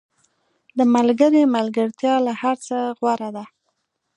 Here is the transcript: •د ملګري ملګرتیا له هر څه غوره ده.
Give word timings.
•د 0.77 0.79
ملګري 0.95 1.43
ملګرتیا 1.55 2.13
له 2.25 2.33
هر 2.41 2.55
څه 2.67 2.77
غوره 2.97 3.29
ده. 3.35 3.45